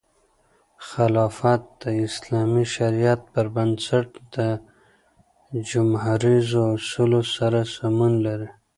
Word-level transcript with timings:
خلافت 0.89 1.61
د 1.83 1.85
اسلامي 2.07 2.65
شریعت 2.75 3.21
پر 3.33 3.45
بنسټ 3.55 4.07
د 4.35 4.37
جموهریزو 5.69 6.61
اصولو 6.75 7.21
سره 7.35 7.59
سمون 7.75 8.13
لري. 8.25 8.49